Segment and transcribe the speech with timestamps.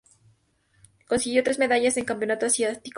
[1.07, 2.89] Consiguió tres medallas en campeonato asiático.